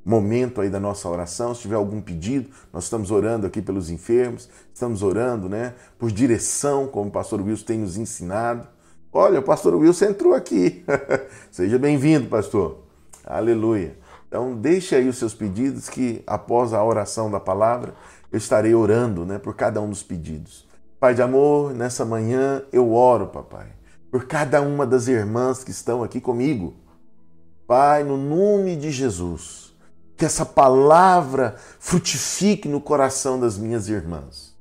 [0.05, 1.55] momento aí da nossa oração.
[1.55, 6.87] Se tiver algum pedido, nós estamos orando aqui pelos enfermos, estamos orando, né, por direção,
[6.87, 8.67] como o pastor Wilson tem nos ensinado.
[9.13, 10.85] Olha, o pastor Wilson entrou aqui.
[11.51, 12.79] Seja bem-vindo, pastor.
[13.25, 13.97] Aleluia.
[14.27, 17.95] Então, deixe aí os seus pedidos que após a oração da palavra,
[18.33, 20.67] eu estarei orando né, por cada um dos pedidos.
[20.99, 23.67] Pai de amor, nessa manhã eu oro, papai,
[24.11, 26.75] por cada uma das irmãs que estão aqui comigo.
[27.75, 29.75] Pai, no nome de Jesus,
[30.15, 34.55] que essa palavra frutifique no coração das minhas irmãs.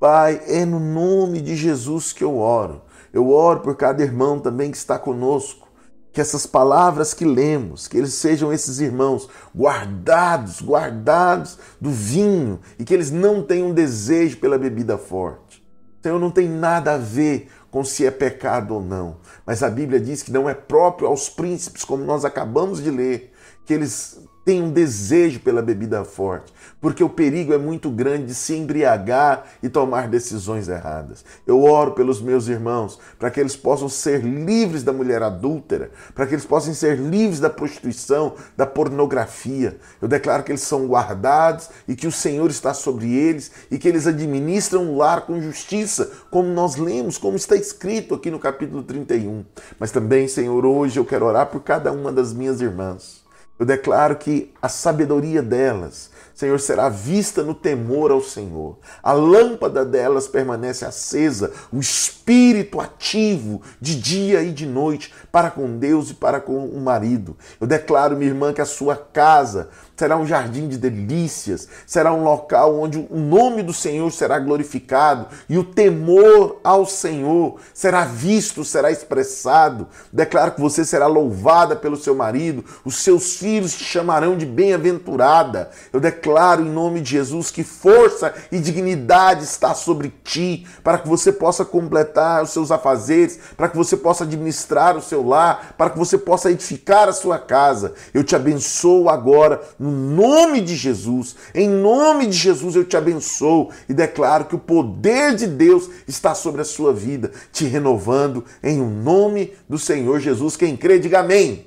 [0.00, 2.80] Pai, é no nome de Jesus que eu oro.
[3.12, 5.68] Eu oro por cada irmão também que está conosco.
[6.14, 12.84] Que essas palavras que lemos, que eles sejam esses irmãos guardados, guardados do vinho e
[12.84, 15.62] que eles não tenham desejo pela bebida forte.
[16.02, 19.16] Senhor, não tem nada a ver com se é pecado ou não.
[19.44, 23.32] Mas a Bíblia diz que não é próprio aos príncipes, como nós acabamos de ler,
[23.64, 26.54] que eles têm um desejo pela bebida forte
[26.86, 31.24] porque o perigo é muito grande de se embriagar e tomar decisões erradas.
[31.44, 36.28] Eu oro pelos meus irmãos para que eles possam ser livres da mulher adúltera, para
[36.28, 39.78] que eles possam ser livres da prostituição, da pornografia.
[40.00, 43.88] Eu declaro que eles são guardados e que o Senhor está sobre eles e que
[43.88, 48.84] eles administram o lar com justiça, como nós lemos, como está escrito aqui no capítulo
[48.84, 49.44] 31.
[49.78, 53.25] Mas também, Senhor, hoje eu quero orar por cada uma das minhas irmãs.
[53.58, 58.76] Eu declaro que a sabedoria delas, Senhor, será vista no temor ao Senhor.
[59.02, 65.78] A lâmpada delas permanece acesa, o espírito ativo de dia e de noite para com
[65.78, 67.34] Deus e para com o marido.
[67.58, 72.22] Eu declaro, minha irmã, que a sua casa será um jardim de delícias, será um
[72.22, 78.64] local onde o nome do Senhor será glorificado e o temor ao Senhor será visto,
[78.64, 79.88] será expressado.
[80.12, 85.70] Declaro que você será louvada pelo seu marido, os seus filhos te chamarão de bem-aventurada.
[85.92, 91.08] Eu declaro em nome de Jesus que força e dignidade está sobre ti, para que
[91.08, 95.90] você possa completar os seus afazeres, para que você possa administrar o seu lar, para
[95.90, 97.94] que você possa edificar a sua casa.
[98.12, 103.70] Eu te abençoo agora no nome de Jesus, em nome de Jesus eu te abençoo
[103.88, 108.80] e declaro que o poder de Deus está sobre a sua vida, te renovando em
[108.80, 110.56] o nome do Senhor Jesus.
[110.56, 111.66] Quem crê, diga amém.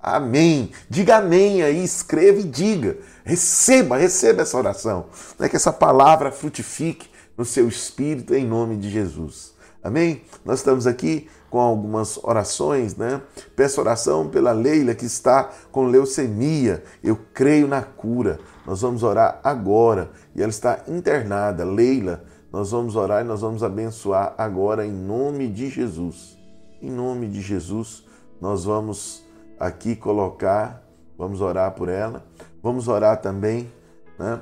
[0.00, 0.70] Amém.
[0.88, 2.98] Diga amém aí, escreva e diga.
[3.24, 5.06] Receba, receba essa oração.
[5.38, 5.48] Né?
[5.48, 9.52] Que essa palavra frutifique no seu espírito em nome de Jesus.
[9.82, 10.22] Amém?
[10.44, 13.22] Nós estamos aqui com algumas orações, né?
[13.56, 16.84] Peço oração pela Leila que está com leucemia.
[17.02, 18.38] Eu creio na cura.
[18.66, 21.64] Nós vamos orar agora e ela está internada.
[21.64, 26.36] Leila, nós vamos orar e nós vamos abençoar agora em nome de Jesus.
[26.82, 28.04] Em nome de Jesus,
[28.38, 29.24] nós vamos
[29.58, 32.22] aqui colocar, vamos orar por ela.
[32.62, 33.72] Vamos orar também,
[34.18, 34.40] né?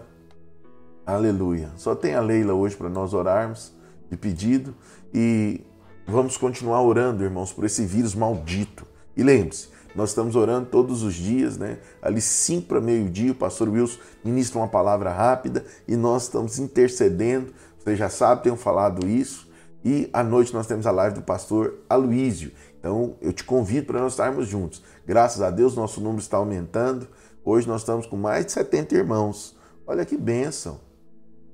[1.07, 1.71] Aleluia.
[1.77, 3.73] Só tem a Leila hoje para nós orarmos
[4.11, 4.75] de pedido
[5.15, 5.65] e
[6.07, 8.87] Vamos continuar orando, irmãos, por esse vírus maldito.
[9.17, 11.79] E lembre-se, nós estamos orando todos os dias, né?
[12.03, 17.55] Ali 5 para meio-dia, o pastor Wilson ministra uma palavra rápida e nós estamos intercedendo.
[17.79, 19.49] Você já sabe, tenho falado isso.
[19.83, 22.53] E à noite nós temos a live do pastor Aloísio.
[22.79, 24.83] Então eu te convido para nós estarmos juntos.
[25.07, 27.09] Graças a Deus, nosso número está aumentando.
[27.43, 29.57] Hoje nós estamos com mais de 70 irmãos.
[29.87, 30.81] Olha que bênção.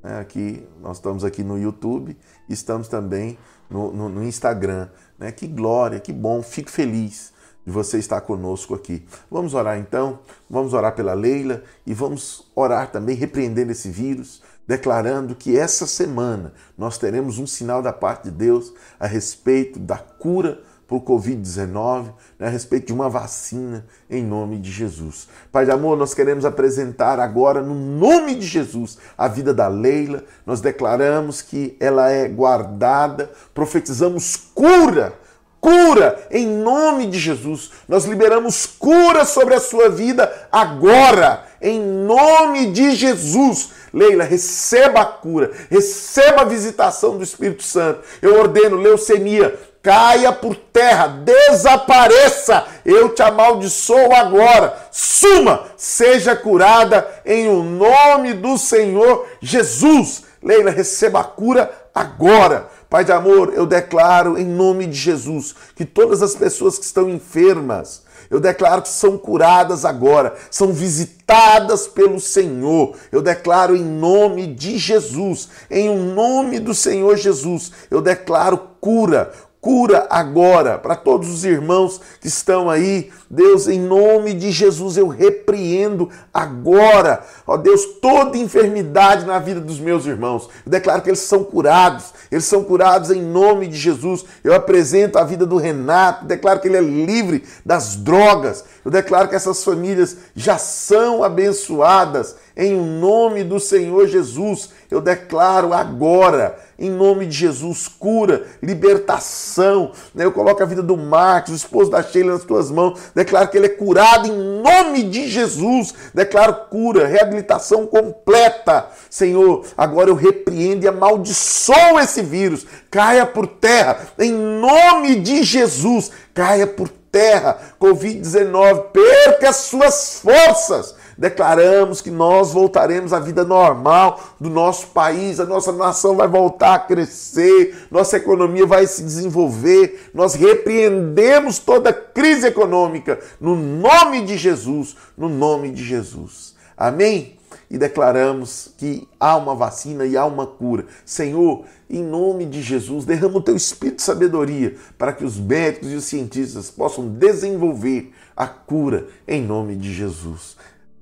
[0.03, 2.17] É, aqui, nós estamos aqui no YouTube,
[2.49, 3.37] estamos também
[3.71, 4.89] no, no, no Instagram.
[5.19, 5.31] Né?
[5.31, 7.33] Que glória, que bom, fico feliz
[7.65, 9.07] de você estar conosco aqui.
[9.31, 15.35] Vamos orar então, vamos orar pela Leila e vamos orar também repreendendo esse vírus, declarando
[15.35, 20.61] que essa semana nós teremos um sinal da parte de Deus a respeito da cura
[20.91, 25.29] para o Covid-19, né, a respeito de uma vacina, em nome de Jesus.
[25.53, 30.25] Pai de amor, nós queremos apresentar agora, no nome de Jesus, a vida da Leila.
[30.45, 35.15] Nós declaramos que ela é guardada, profetizamos cura
[35.61, 37.71] cura em nome de Jesus.
[37.87, 43.71] Nós liberamos cura sobre a sua vida agora, em nome de Jesus.
[43.93, 48.01] Leila, receba a cura, receba a visitação do Espírito Santo.
[48.23, 52.67] Eu ordeno leucemia, caia por terra, desapareça.
[52.85, 54.77] Eu te amaldiçoo agora.
[54.91, 60.25] Suma, seja curada em o nome do Senhor Jesus.
[60.43, 62.69] Leila, receba a cura agora.
[62.89, 67.09] Pai de amor, eu declaro em nome de Jesus que todas as pessoas que estão
[67.09, 72.97] enfermas, eu declaro que são curadas agora, são visitadas pelo Senhor.
[73.13, 80.07] Eu declaro em nome de Jesus, em nome do Senhor Jesus, eu declaro cura, Cura
[80.09, 83.11] agora para todos os irmãos que estão aí.
[83.29, 89.79] Deus, em nome de Jesus, eu repreendo agora, ó Deus, toda enfermidade na vida dos
[89.79, 90.49] meus irmãos.
[90.65, 94.25] Eu declaro que eles são curados, eles são curados em nome de Jesus.
[94.43, 98.65] Eu apresento a vida do Renato, declaro que ele é livre das drogas.
[98.83, 104.71] Eu declaro que essas famílias já são abençoadas em nome do Senhor Jesus.
[104.91, 109.93] Eu declaro agora, em nome de Jesus, cura, libertação.
[110.15, 110.25] Né?
[110.25, 112.99] Eu coloco a vida do Marcos, o esposo da Sheila, nas tuas mãos.
[113.15, 115.95] Declaro que ele é curado em nome de Jesus.
[116.15, 118.89] Declaro cura, reabilitação completa.
[119.11, 122.67] Senhor, agora eu repreendo e amaldiçoo esse vírus.
[122.91, 126.11] Caia por terra, em nome de Jesus.
[126.33, 127.59] Caia por terra.
[127.79, 135.39] Covid-19, perca as suas forças declaramos que nós voltaremos à vida normal do nosso país,
[135.39, 140.11] a nossa nação vai voltar a crescer, nossa economia vai se desenvolver.
[140.15, 146.55] Nós repreendemos toda crise econômica no nome de Jesus, no nome de Jesus.
[146.75, 147.37] Amém?
[147.71, 150.87] E declaramos que há uma vacina e há uma cura.
[151.05, 155.93] Senhor, em nome de Jesus, derrama o teu espírito de sabedoria para que os médicos
[155.93, 160.57] e os cientistas possam desenvolver a cura em nome de Jesus.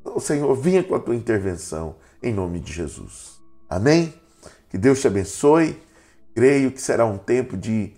[0.04, 3.40] O Senhor, vinha com a tua intervenção em nome de Jesus.
[3.68, 4.12] Amém?
[4.70, 5.80] Que Deus te abençoe.
[6.34, 7.92] Creio que será um tempo de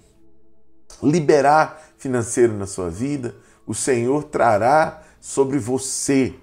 [1.02, 3.34] liberar financeiro na sua vida.
[3.66, 6.34] O Senhor trará sobre você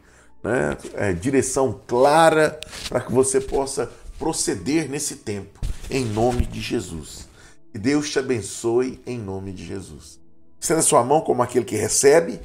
[0.43, 7.27] né, é, direção clara para que você possa proceder nesse tempo, em nome de Jesus.
[7.71, 10.19] Que Deus te abençoe em nome de Jesus.
[10.59, 12.39] Estenda sua mão como aquele que recebe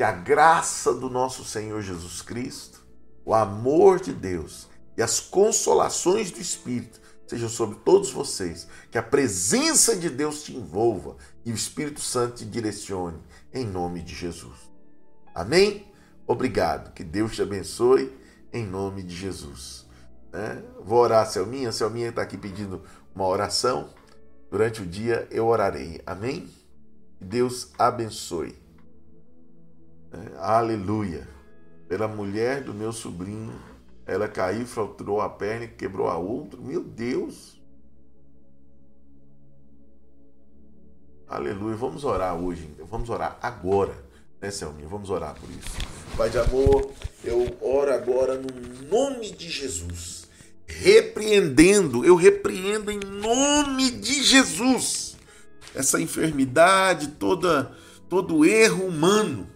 [0.00, 2.80] que a graça do nosso Senhor Jesus Cristo,
[3.22, 9.02] o amor de Deus e as consolações do Espírito sejam sobre todos vocês, que a
[9.02, 13.18] presença de Deus te envolva e o Espírito Santo te direcione,
[13.52, 14.56] em nome de Jesus.
[15.34, 15.86] Amém?
[16.26, 18.10] Obrigado, que Deus te abençoe,
[18.54, 19.86] em nome de Jesus.
[20.32, 21.72] É, vou orar, Selminha.
[21.72, 22.82] Selminha está aqui pedindo
[23.14, 23.90] uma oração.
[24.50, 26.00] Durante o dia eu orarei.
[26.06, 26.48] Amém?
[27.20, 28.59] Deus abençoe.
[30.12, 31.28] É, aleluia.
[31.88, 33.52] Pela mulher do meu sobrinho,
[34.06, 36.60] ela caiu, fraturou a perna e quebrou a outra.
[36.60, 37.60] Meu Deus.
[41.28, 41.76] Aleluia.
[41.76, 42.68] Vamos orar hoje.
[42.90, 43.96] Vamos orar agora,
[44.40, 44.88] né, Selminha?
[44.88, 45.90] Vamos orar por isso.
[46.16, 46.90] Pai de amor,
[47.24, 48.48] eu oro agora no
[48.88, 50.28] nome de Jesus.
[50.66, 55.16] Repreendendo, eu repreendo em nome de Jesus
[55.74, 57.72] essa enfermidade, toda
[58.08, 59.46] todo erro humano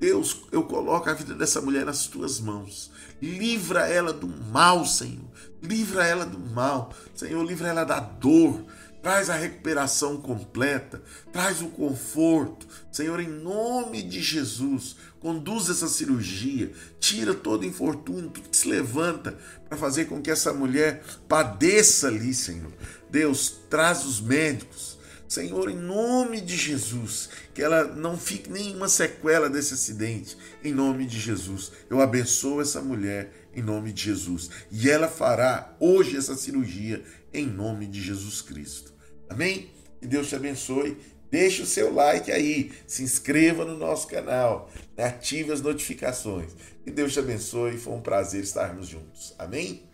[0.00, 2.90] Deus, eu coloco a vida dessa mulher nas tuas mãos.
[3.20, 5.28] Livra ela do mal, Senhor.
[5.62, 6.94] Livra ela do mal.
[7.14, 8.64] Senhor, livra ela da dor.
[9.02, 11.02] Traz a recuperação completa.
[11.30, 12.66] Traz o conforto.
[12.90, 16.72] Senhor, em nome de Jesus, conduz essa cirurgia.
[16.98, 19.36] Tira todo infortúnio, tudo que se levanta
[19.68, 22.72] para fazer com que essa mulher padeça ali, Senhor.
[23.10, 24.98] Deus, traz os médicos
[25.30, 31.06] Senhor, em nome de Jesus, que ela não fique nenhuma sequela desse acidente, em nome
[31.06, 31.70] de Jesus.
[31.88, 34.50] Eu abençoo essa mulher em nome de Jesus.
[34.72, 38.92] E ela fará hoje essa cirurgia em nome de Jesus Cristo.
[39.28, 39.70] Amém?
[40.00, 40.98] Que Deus te abençoe.
[41.30, 46.50] Deixe o seu like aí, se inscreva no nosso canal, ative as notificações.
[46.82, 47.78] Que Deus te abençoe.
[47.78, 49.32] Foi um prazer estarmos juntos.
[49.38, 49.88] Amém?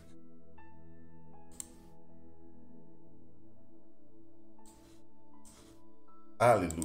[6.39, 6.84] Aleluia.